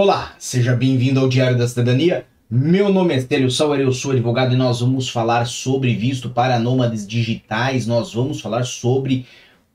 Olá, 0.00 0.36
seja 0.38 0.76
bem-vindo 0.76 1.18
ao 1.18 1.28
Diário 1.28 1.58
da 1.58 1.66
Cidadania. 1.66 2.24
Meu 2.48 2.88
nome 2.88 3.14
é 3.14 3.20
Célio 3.20 3.50
Sauer, 3.50 3.80
eu 3.80 3.92
sou 3.92 4.12
advogado 4.12 4.54
e 4.54 4.56
nós 4.56 4.78
vamos 4.78 5.08
falar 5.08 5.44
sobre 5.44 5.92
visto 5.96 6.30
para 6.30 6.60
nômades 6.60 7.04
digitais. 7.04 7.84
Nós 7.84 8.14
vamos 8.14 8.40
falar 8.40 8.62
sobre 8.62 9.26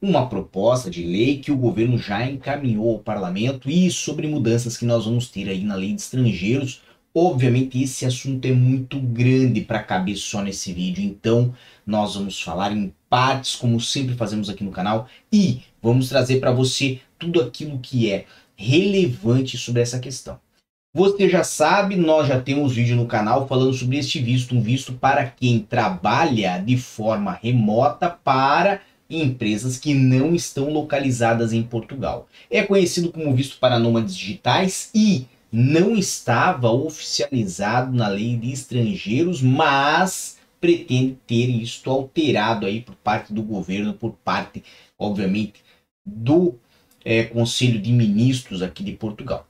uma 0.01 0.29
proposta 0.29 0.89
de 0.89 1.03
lei 1.03 1.39
que 1.39 1.51
o 1.51 1.57
governo 1.57 1.97
já 1.97 2.25
encaminhou 2.25 2.91
ao 2.91 2.99
parlamento 2.99 3.69
e 3.69 3.91
sobre 3.91 4.25
mudanças 4.25 4.77
que 4.77 4.85
nós 4.85 5.03
vamos 5.03 5.27
ter 5.27 5.49
aí 5.49 5.61
na 5.61 5.75
lei 5.75 5.93
de 5.93 5.99
estrangeiros. 5.99 6.81
Obviamente 7.13 7.83
esse 7.83 8.05
assunto 8.05 8.45
é 8.45 8.53
muito 8.53 9.01
grande 9.01 9.59
para 9.59 9.83
caber 9.83 10.15
só 10.15 10.41
nesse 10.41 10.71
vídeo, 10.71 11.03
então 11.03 11.53
nós 11.85 12.15
vamos 12.15 12.41
falar 12.41 12.71
em 12.71 12.93
partes, 13.09 13.55
como 13.55 13.77
sempre 13.81 14.15
fazemos 14.15 14.49
aqui 14.49 14.63
no 14.63 14.71
canal, 14.71 15.05
e 15.31 15.63
vamos 15.81 16.07
trazer 16.07 16.39
para 16.39 16.53
você 16.53 17.01
tudo 17.19 17.41
aquilo 17.41 17.77
que 17.79 18.09
é 18.09 18.25
relevante 18.55 19.57
sobre 19.57 19.81
essa 19.81 19.99
questão. 19.99 20.39
Você 20.95 21.27
já 21.27 21.43
sabe, 21.43 21.95
nós 21.95 22.27
já 22.27 22.39
temos 22.39 22.73
vídeo 22.73 22.95
no 22.95 23.07
canal 23.07 23.47
falando 23.47 23.73
sobre 23.73 23.97
este 23.97 24.19
visto, 24.19 24.55
um 24.55 24.61
visto 24.61 24.93
para 24.93 25.25
quem 25.25 25.59
trabalha 25.59 26.59
de 26.59 26.77
forma 26.77 27.31
remota 27.31 28.09
para 28.09 28.81
empresas 29.09 29.77
que 29.77 29.93
não 29.93 30.35
estão 30.35 30.69
localizadas 30.69 31.51
em 31.51 31.63
Portugal. 31.63 32.27
É 32.49 32.61
conhecido 32.63 33.11
como 33.11 33.33
visto 33.33 33.57
para 33.59 33.79
nômades 33.79 34.15
digitais 34.15 34.91
e 34.93 35.25
não 35.51 35.95
estava 35.95 36.71
oficializado 36.71 37.95
na 37.95 38.07
lei 38.07 38.35
de 38.35 38.51
estrangeiros, 38.51 39.41
mas 39.41 40.37
pretende 40.59 41.17
ter 41.27 41.49
isto 41.49 41.89
alterado 41.89 42.65
aí 42.65 42.81
por 42.81 42.95
parte 42.95 43.33
do 43.33 43.43
governo, 43.43 43.93
por 43.93 44.13
parte, 44.23 44.63
obviamente, 44.97 45.55
do 46.05 46.55
é, 47.03 47.23
Conselho 47.23 47.81
de 47.81 47.91
Ministros 47.91 48.61
aqui 48.61 48.83
de 48.83 48.93
Portugal. 48.93 49.47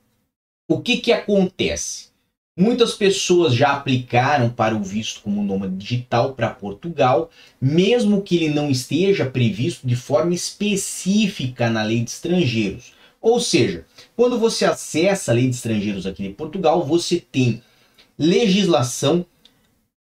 O 0.70 0.82
que 0.82 0.98
que 0.98 1.12
acontece? 1.12 2.14
Muitas 2.58 2.94
pessoas 2.94 3.56
já 3.56 3.74
aplicaram 3.74 4.50
para 4.50 4.76
o 4.76 4.84
visto 4.84 5.22
como 5.22 5.44
nômade 5.44 5.76
digital 5.76 6.34
para 6.34 6.52
Portugal, 6.52 7.32
mesmo 7.60 8.22
que 8.22 8.36
ele 8.36 8.50
não 8.50 8.70
esteja 8.70 9.26
previsto 9.26 9.88
de 9.88 9.96
forma 9.96 10.36
específica 10.36 11.70
na 11.70 11.82
lei 11.82 12.04
de 12.04 12.12
estrangeiros. 12.12 12.94
Ou 13.20 13.40
seja, 13.40 13.86
quando 14.16 14.38
você 14.38 14.66
acessa 14.66 15.32
a 15.32 15.36
lei 15.36 15.50
de 15.50 15.56
estrangeiros 15.56 16.06
aqui 16.06 16.24
de 16.24 16.30
Portugal, 16.30 16.86
você 16.86 17.20
tem 17.20 17.64
legislação, 18.20 19.26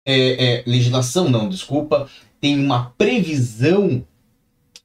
é, 0.06 0.60
é, 0.60 0.64
legislação 0.68 1.30
não, 1.30 1.50
desculpa, 1.50 2.08
tem 2.40 2.60
uma 2.64 2.92
previsão 2.98 4.06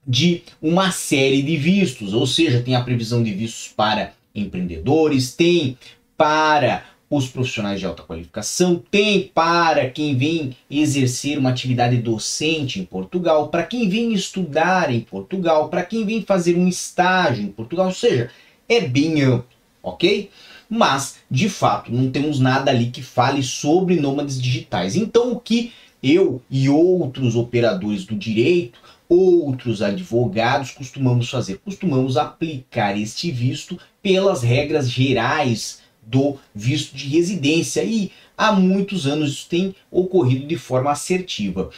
de 0.07 0.43
uma 0.61 0.91
série 0.91 1.43
de 1.43 1.57
vistos, 1.57 2.13
ou 2.13 2.27
seja, 2.27 2.63
tem 2.63 2.75
a 2.75 2.83
previsão 2.83 3.23
de 3.23 3.33
vistos 3.33 3.69
para 3.69 4.13
empreendedores, 4.35 5.35
tem 5.35 5.77
para 6.17 6.85
os 7.09 7.29
profissionais 7.29 7.79
de 7.79 7.85
alta 7.85 8.03
qualificação, 8.03 8.83
tem 8.91 9.31
para 9.35 9.91
quem 9.91 10.17
vem 10.17 10.57
exercer 10.71 11.39
uma 11.39 11.51
atividade 11.51 11.99
docente 11.99 12.81
em 12.81 12.85
Portugal, 12.85 13.49
para 13.49 13.65
quem 13.65 13.87
vem 13.87 14.15
estudar 14.15 14.93
em 14.93 15.01
Portugal, 15.01 15.69
para 15.69 15.85
quem 15.85 16.07
vem 16.07 16.23
fazer 16.23 16.57
um 16.57 16.67
estágio 16.67 17.45
em 17.45 17.49
Portugal, 17.49 17.87
ou 17.87 17.93
seja, 17.93 18.31
é 18.67 18.81
bem 18.81 19.21
amplo, 19.23 19.47
ok? 19.83 20.31
Mas, 20.71 21.17
de 21.31 21.51
fato, 21.51 21.93
não 21.93 22.11
temos 22.11 22.41
nada 22.41 22.71
ali 22.71 22.87
que 22.87 23.03
fale 23.03 23.43
sobre 23.43 23.97
nômades 23.97 24.41
digitais. 24.41 24.97
Então, 24.97 25.33
o 25.33 25.39
que 25.39 25.71
eu 26.03 26.41
e 26.51 26.71
outros 26.71 27.37
operadores 27.37 28.07
do 28.07 28.17
direito, 28.17 28.81
outros 29.13 29.83
advogados 29.83 30.71
costumamos 30.71 31.29
fazer? 31.29 31.59
Costumamos 31.59 32.17
aplicar 32.17 32.99
este 32.99 33.31
visto 33.31 33.79
pelas 34.03 34.43
regras 34.43 34.89
gerais 34.91 35.83
do 36.03 36.39
visto 36.55 36.97
de 36.97 37.09
residência 37.09 37.85
e 37.85 38.11
há 38.37 38.53
muitos 38.53 39.07
anos 39.07 39.31
isso 39.33 39.49
tem 39.49 39.75
ocorrido 39.91 40.47
de 40.47 40.57
forma 40.57 40.91
assertiva. 40.91 41.71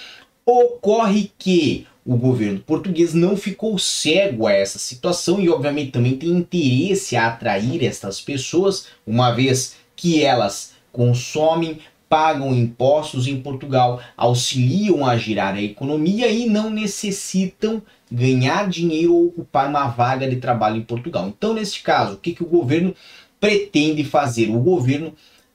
Ocorre 0.47 1.33
que 1.37 1.87
o 2.07 2.17
governo 2.17 2.61
português 2.61 3.15
não 3.15 3.37
ficou 3.37 3.79
cego 3.79 4.47
a 4.47 4.53
essa 4.53 4.79
situação 4.79 5.41
e, 5.41 5.49
obviamente, 5.49 5.91
também 5.91 6.17
tem 6.17 6.29
interesse 6.31 7.17
a 7.17 7.29
atrair 7.29 7.83
estas 7.83 8.21
pessoas, 8.21 8.89
uma 9.07 9.33
vez 9.33 9.77
que 9.97 10.23
elas 10.23 10.75
consomem, 10.93 11.79
pagam 12.15 12.55
impostos 12.55 13.27
em 13.27 13.41
Portugal, 13.41 14.01
auxiliam 14.17 15.05
a 15.05 15.17
girar 15.17 15.57
a 15.57 15.61
economia 15.61 16.29
e 16.29 16.47
não 16.47 16.71
necessitam 16.71 17.83
ganhar 18.09 18.69
dinheiro 18.69 19.13
ou 19.13 19.27
ocupar 19.27 19.69
uma 19.69 19.89
vaga 19.89 20.31
de 20.31 20.37
trabalho 20.37 20.77
em 20.77 20.83
Portugal. 20.83 21.27
Então, 21.27 21.53
neste 21.53 21.83
caso, 21.83 22.15
o 22.15 22.17
que, 22.17 22.33
que 22.33 22.45
o 22.45 22.49
governo 22.49 22.95
pretende 23.41 24.05
fazer? 24.05 24.49
O 24.49 24.61
governo 24.61 25.13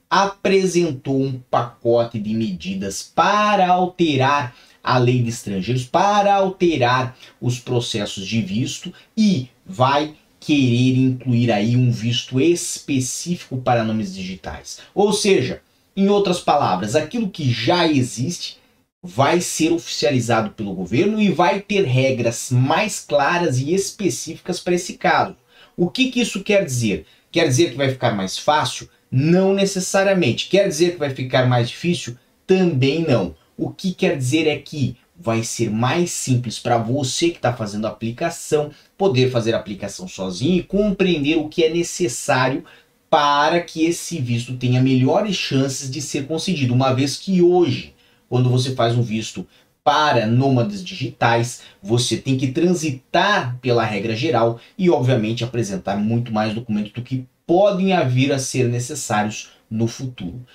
apresentou 0.10 1.22
um 1.22 1.40
pacote 1.50 2.20
de 2.20 2.34
medidas 2.34 3.10
para 3.16 3.70
alterar 3.70 4.54
a 4.84 4.98
lei 4.98 5.24
de 5.24 5.30
estrangeiros, 5.30 5.86
para 5.86 6.36
alterar 6.36 7.18
os 7.40 7.58
processos 7.58 8.28
de 8.28 8.42
visto 8.42 8.94
e 9.16 9.48
vai 9.66 10.14
querer 10.42 10.98
incluir 10.98 11.54
aí 11.54 11.78
um 11.78 11.90
visto 11.90 12.38
específico 12.38 13.60
para 13.60 13.82
nomes 13.82 14.14
digitais. 14.14 14.80
Ou 14.94 15.14
seja, 15.14 15.62
em 15.96 16.10
outras 16.10 16.40
palavras, 16.40 16.96
aquilo 16.96 17.30
que 17.30 17.52
já 17.52 17.88
existe 17.88 18.58
vai 19.02 19.40
ser 19.40 19.72
oficializado 19.72 20.52
pelo 20.52 20.74
governo 20.74 21.22
e 21.22 21.30
vai 21.30 21.62
ter 21.62 21.84
regras 21.84 22.50
mais 22.52 23.00
claras 23.00 23.58
e 23.60 23.74
específicas 23.74 24.60
para 24.60 24.76
esse 24.76 24.94
caso. 24.94 25.36
O 25.76 25.90
que, 25.90 26.12
que 26.12 26.20
isso 26.20 26.44
quer 26.44 26.66
dizer? 26.66 27.06
Quer 27.32 27.48
dizer 27.48 27.72
que 27.72 27.78
vai 27.78 27.90
ficar 27.90 28.12
mais 28.12 28.38
fácil? 28.38 28.90
Não 29.10 29.54
necessariamente. 29.54 30.50
Quer 30.50 30.68
dizer 30.68 30.94
que 30.94 31.00
vai 31.00 31.12
ficar 31.12 31.48
mais 31.48 31.70
difícil? 31.70 32.18
Também 32.46 33.06
não. 33.08 33.36
O 33.58 33.70
que 33.70 33.94
quer 33.94 34.18
dizer 34.18 34.48
é 34.48 34.58
que 34.58 34.98
vai 35.16 35.44
ser 35.44 35.70
mais 35.70 36.12
simples 36.12 36.60
para 36.60 36.78
você 36.78 37.30
que 37.30 37.38
está 37.38 37.54
fazendo 37.54 37.86
a 37.86 37.90
aplicação 37.90 38.72
poder 38.98 39.30
fazer 39.30 39.54
a 39.54 39.58
aplicação 39.58 40.08
sozinho 40.08 40.58
e 40.58 40.64
compreender 40.64 41.36
o 41.36 41.50
que 41.50 41.64
é 41.64 41.70
necessário 41.70 42.64
para 43.10 43.62
que 43.62 43.86
esse 43.86 44.20
visto 44.20 44.56
tenha 44.56 44.82
melhores 44.82 45.36
chances 45.36 45.90
de 45.90 46.02
ser 46.02 46.28
concedido, 46.28 46.74
uma 46.74 46.94
vez 46.94 47.18
que 47.18 47.42
hoje, 47.42 47.94
quando 48.28 48.50
você 48.50 48.76
faz 48.76 48.96
um 48.96 49.02
visto 49.02 49.48
para 49.84 50.28
nômades 50.28 50.84
digitais, 50.84 51.62
você 51.82 52.18
tem 52.18 52.38
que 52.38 52.52
transitar 52.52 53.58
pela 53.60 53.84
regra 53.84 54.16
geral 54.16 54.60
e, 54.78 54.90
obviamente, 54.90 55.44
apresentar 55.44 55.98
muito 55.98 56.32
mais 56.32 56.54
documentos 56.54 56.92
do 56.92 57.02
que 57.02 57.26
podem 57.48 57.90
vir 58.08 58.32
a 58.32 58.38
ser 58.38 58.70
necessários 58.70 59.50
no 59.70 59.88
futuro. 59.88 60.46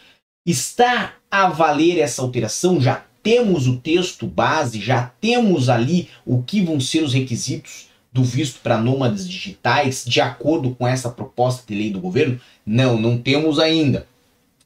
Está 0.46 1.14
a 1.30 1.48
valer 1.48 1.98
essa 1.98 2.22
alteração? 2.22 2.80
Já 2.80 3.04
temos 3.22 3.66
o 3.66 3.78
texto 3.78 4.26
base, 4.26 4.80
já 4.80 5.06
temos 5.20 5.68
ali 5.68 6.08
o 6.24 6.42
que 6.42 6.60
vão 6.60 6.78
ser 6.78 7.02
os 7.02 7.14
requisitos 7.14 7.88
do 8.14 8.22
visto 8.22 8.60
para 8.60 8.78
nômades 8.78 9.28
digitais 9.28 10.04
de 10.06 10.20
acordo 10.20 10.72
com 10.76 10.86
essa 10.86 11.10
proposta 11.10 11.64
de 11.66 11.74
lei 11.74 11.90
do 11.90 12.00
governo? 12.00 12.40
Não, 12.64 12.96
não 12.96 13.18
temos 13.18 13.58
ainda. 13.58 14.06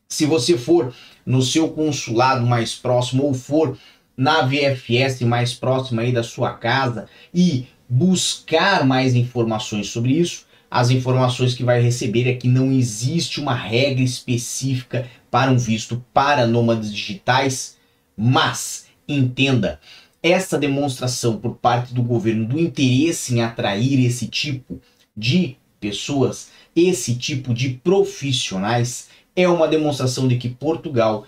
Se 0.07 0.27
você 0.27 0.59
for 0.59 0.95
no 1.25 1.41
seu 1.41 1.71
consulado 1.71 2.47
mais 2.47 2.75
próximo 2.75 3.25
ou 3.25 3.33
for 3.33 3.79
na 4.15 4.43
VFS 4.43 5.23
mais 5.23 5.55
próxima 5.55 6.03
aí 6.03 6.13
da 6.13 6.23
sua 6.23 6.53
casa 6.53 7.07
e 7.33 7.67
buscar 7.89 8.85
mais 8.85 9.15
informações 9.15 9.89
sobre 9.89 10.13
isso, 10.13 10.47
as 10.71 10.91
informações 10.91 11.55
que 11.55 11.65
vai 11.65 11.81
receber 11.81 12.29
é 12.29 12.35
que 12.35 12.49
não 12.49 12.71
existe 12.71 13.41
uma 13.41 13.55
regra 13.55 14.03
específica 14.03 15.09
para 15.31 15.51
um 15.51 15.57
visto 15.57 16.05
para 16.13 16.47
nômades 16.47 16.93
digitais, 16.93 17.79
mas 18.15 18.87
entenda, 19.09 19.81
essa 20.23 20.59
demonstração 20.59 21.37
por 21.37 21.57
parte 21.57 21.95
do 21.95 22.03
governo 22.03 22.47
do 22.47 22.59
interesse 22.59 23.35
em 23.35 23.43
atrair 23.43 24.05
esse 24.05 24.27
tipo 24.27 24.81
de 25.17 25.57
pessoas, 25.81 26.51
esse 26.75 27.15
tipo 27.17 27.55
de 27.55 27.71
profissionais, 27.71 29.09
é 29.35 29.49
uma 29.49 29.69
demonstração 29.69 30.27
de 30.27 30.37
que 30.37 30.49
Portugal 30.49 31.27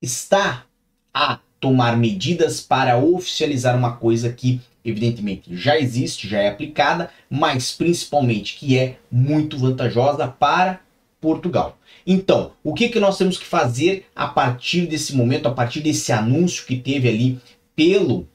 está 0.00 0.64
a 1.12 1.38
tomar 1.60 1.96
medidas 1.96 2.60
para 2.60 2.98
oficializar 2.98 3.76
uma 3.76 3.96
coisa 3.96 4.32
que 4.32 4.60
evidentemente 4.84 5.54
já 5.56 5.78
existe, 5.78 6.28
já 6.28 6.40
é 6.40 6.48
aplicada, 6.48 7.10
mas 7.28 7.72
principalmente 7.72 8.56
que 8.56 8.78
é 8.78 8.96
muito 9.10 9.58
vantajosa 9.58 10.26
para 10.28 10.80
Portugal. 11.20 11.76
Então, 12.06 12.52
o 12.62 12.72
que, 12.72 12.88
que 12.88 13.00
nós 13.00 13.18
temos 13.18 13.36
que 13.36 13.44
fazer 13.44 14.06
a 14.14 14.28
partir 14.28 14.86
desse 14.86 15.14
momento, 15.14 15.46
a 15.46 15.50
partir 15.50 15.80
desse 15.80 16.12
anúncio 16.12 16.64
que 16.64 16.76
teve 16.76 17.08
ali 17.08 17.40
pelo 17.78 18.28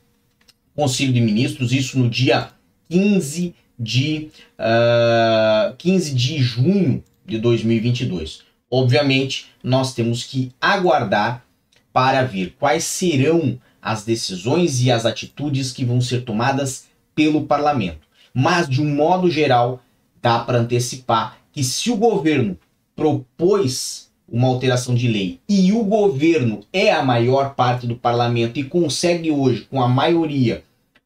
Conselho 0.74 1.12
de 1.12 1.19
Ministros, 1.19 1.74
isso 1.74 2.00
no 2.00 2.10
dia 2.10 2.48
15 2.90 3.54
de, 3.78 4.30
uh, 4.57 4.57
ah, 4.57 5.75
15 5.78 6.16
de 6.16 6.38
junho 6.38 7.04
de 7.25 7.38
2022. 7.40 8.40
Obviamente, 8.72 9.48
nós 9.62 9.94
temos 9.94 10.24
que 10.24 10.50
aguardar 10.62 11.45
para 11.92 12.24
ver 12.24 12.56
quais 12.57 12.86
serão 12.86 13.60
as 13.81 14.06
decisões 14.06 14.81
e 14.81 14.90
as 14.90 15.06
atitudes 15.06 15.74
que 15.74 15.84
vão 15.84 16.00
ser 16.00 16.24
tomadas 16.24 16.88
pelo 17.13 17.46
parlamento. 17.46 18.07
Mas, 18.34 18.69
de 18.69 18.81
um 18.81 18.96
modo 18.96 19.30
geral, 19.30 19.84
dá 20.22 20.39
para 20.39 20.60
antecipar 20.60 21.38
que 21.51 21.66
se 21.66 21.92
o 21.92 21.98
governo 21.98 22.57
propôs 22.96 24.10
uma 24.28 24.48
alteração 24.48 24.96
de 24.96 25.08
lei 25.08 25.40
e 25.48 25.72
o 25.72 25.84
governo 25.84 26.62
é 26.72 26.92
a 26.92 27.04
maior 27.04 27.56
parte 27.56 27.86
do 27.86 27.96
parlamento 27.96 28.60
e 28.60 28.64
consegue 28.64 29.31
hoje, 29.31 29.68
com 29.70 29.81
a 29.81 29.88
maioria, 29.88 30.64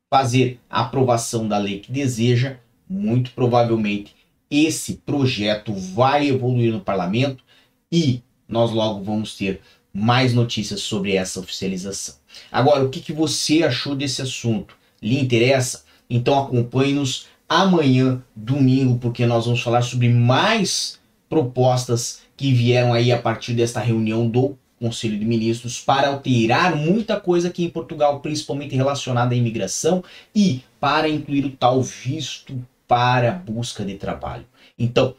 fazer 0.09 0.59
a 0.69 0.81
aprovação 0.81 1.47
da 1.47 1.57
lei 1.57 1.79
que 1.79 1.91
deseja, 1.91 2.57
muito 2.89 3.31
provavelmente 3.31 4.15
esse 4.49 4.93
projeto 5.05 5.73
vai 5.73 6.27
evoluir 6.27 6.71
no 6.71 6.79
parlamento 6.79 7.43
e 7.91 8.21
nós 8.47 8.71
logo 8.71 9.03
vamos 9.03 9.35
ter 9.35 9.61
mais 9.93 10.33
notícias 10.33 10.81
sobre 10.81 11.15
essa 11.15 11.39
oficialização. 11.39 12.15
Agora, 12.51 12.83
o 12.83 12.89
que, 12.89 13.01
que 13.01 13.11
você 13.11 13.63
achou 13.63 13.95
desse 13.95 14.21
assunto? 14.21 14.75
Lhe 15.01 15.19
interessa? 15.19 15.83
Então 16.09 16.39
acompanhe-nos 16.39 17.27
amanhã, 17.49 18.21
domingo, 18.35 18.97
porque 18.99 19.25
nós 19.25 19.45
vamos 19.45 19.61
falar 19.61 19.81
sobre 19.81 20.09
mais 20.09 20.99
propostas 21.29 22.21
que 22.35 22.53
vieram 22.53 22.93
aí 22.93 23.11
a 23.11 23.21
partir 23.21 23.53
desta 23.53 23.79
reunião 23.79 24.27
do 24.27 24.57
Conselho 24.79 25.17
de 25.17 25.25
Ministros 25.25 25.79
para 25.79 26.09
alterar 26.09 26.75
muita 26.75 27.19
coisa 27.19 27.47
aqui 27.47 27.65
em 27.65 27.69
Portugal, 27.69 28.19
principalmente 28.19 28.75
relacionada 28.75 29.33
à 29.33 29.37
imigração 29.37 30.03
e 30.35 30.61
para 30.79 31.09
incluir 31.09 31.45
o 31.45 31.51
tal 31.51 31.81
visto 31.81 32.63
para 32.87 33.31
busca 33.31 33.83
de 33.83 33.95
trabalho. 33.95 34.45
Então, 34.77 35.15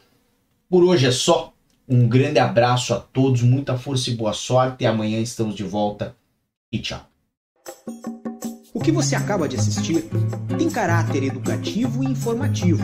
por 0.69 0.83
hoje 0.83 1.07
é 1.07 1.11
só. 1.11 1.53
Um 1.87 2.07
grande 2.07 2.37
abraço 2.37 2.93
a 2.93 2.99
todos, 2.99 3.41
muita 3.41 3.75
força 3.77 4.11
e 4.11 4.15
boa 4.15 4.31
sorte. 4.33 4.85
Amanhã 4.85 5.19
estamos 5.19 5.55
de 5.55 5.63
volta 5.63 6.15
e 6.71 6.77
tchau. 6.77 7.01
O 8.73 8.79
que 8.79 8.91
você 8.91 9.15
acaba 9.15 9.49
de 9.49 9.55
assistir 9.55 10.05
tem 10.57 10.69
caráter 10.69 11.23
educativo 11.23 12.03
e 12.03 12.07
informativo. 12.07 12.83